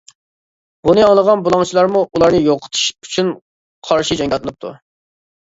[0.87, 3.29] بۇنى ئاڭلىغان بۇلاڭچىلارمۇ ئۇلارنى يوقىتىش ئۈچۈن
[3.91, 4.73] قارشى جەڭگە ئاتلىنىپتۇ.